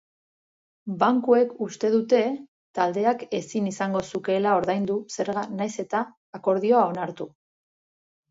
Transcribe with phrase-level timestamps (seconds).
[1.01, 2.21] Bankuek uste dute
[2.79, 6.01] taldeak ezin izango zukeela ordaindu zerga nahiz eta
[6.39, 7.29] akordioa onartu.